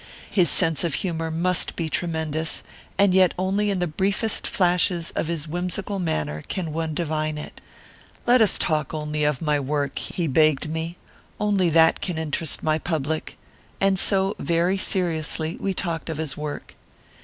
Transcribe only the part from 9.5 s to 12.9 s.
work,' he begged me. 'Only that can interest my